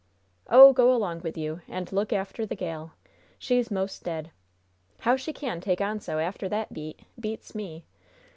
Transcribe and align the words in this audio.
"Oh, 0.47 0.73
go 0.73 0.91
along 0.91 1.21
with 1.21 1.37
you 1.37 1.61
and 1.67 1.91
look 1.91 2.11
after 2.11 2.43
the 2.43 2.55
gal! 2.55 2.93
She's 3.37 3.69
'most 3.69 4.01
dead! 4.01 4.31
How 5.01 5.15
she 5.15 5.31
can 5.31 5.61
take 5.61 5.79
on 5.79 5.99
so 5.99 6.17
after 6.17 6.49
that 6.49 6.73
beat 6.73 7.01
beats 7.19 7.53
me! 7.53 7.85